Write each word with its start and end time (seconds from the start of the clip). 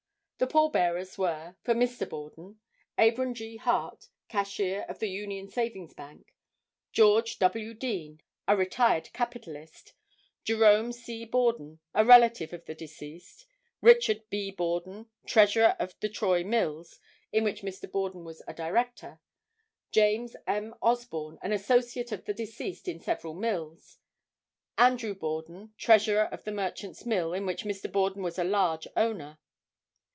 The 0.43 0.47
pallbearers 0.47 1.19
were: 1.19 1.55
For 1.63 1.75
Mr. 1.75 2.09
Borden—Abram 2.09 3.35
G. 3.35 3.57
Hart, 3.57 4.09
cashier 4.27 4.87
of 4.89 4.97
the 4.97 5.07
Union 5.07 5.47
Savings 5.47 5.93
Bank; 5.93 6.33
George 6.91 7.37
W. 7.37 7.75
Dean, 7.75 8.21
a 8.47 8.57
retired 8.57 9.13
capitalist; 9.13 9.93
Jerome 10.43 10.93
C. 10.93 11.25
Borden, 11.25 11.79
a 11.93 12.03
relative 12.03 12.53
of 12.53 12.65
the 12.65 12.73
deceased; 12.73 13.45
Richard 13.81 14.23
B. 14.31 14.49
Borden, 14.49 15.11
treasurer 15.27 15.75
of 15.77 15.93
the 15.99 16.09
Troy 16.09 16.43
mills, 16.43 16.99
in 17.31 17.43
which 17.43 17.61
Mr. 17.61 17.89
Borden 17.91 18.23
was 18.25 18.41
a 18.47 18.53
director; 18.55 19.19
James 19.91 20.35
M. 20.47 20.73
Osborn 20.81 21.37
an 21.43 21.53
associate 21.53 22.11
of 22.11 22.25
the 22.25 22.33
deceased 22.33 22.87
in 22.87 22.99
several 22.99 23.35
mills; 23.35 23.99
Andrew 24.75 25.13
Borden, 25.13 25.75
treasurer 25.77 26.23
of 26.31 26.43
the 26.45 26.51
Merchants' 26.51 27.05
mill, 27.05 27.31
in 27.31 27.45
which 27.45 27.63
Mr. 27.63 27.91
Borden 27.91 28.23
was 28.23 28.39
a 28.39 28.43
large 28.43 28.87
owner. 28.97 29.37